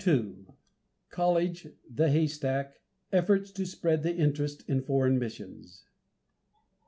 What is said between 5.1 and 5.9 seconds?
MISSIONS.